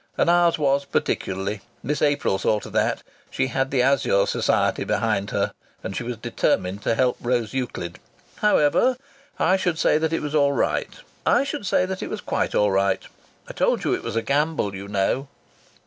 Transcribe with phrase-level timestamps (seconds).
[0.17, 1.61] And ours was, particularly.
[1.83, 3.03] Miss April saw to that.
[3.29, 7.99] She had the Azure Society behind her, and she was determined to help Rose Euclid.
[8.37, 8.97] However,
[9.37, 10.89] I should say it was all right
[11.23, 13.03] I should say it was quite all right.
[13.47, 15.27] I told you it was a gamble, you know."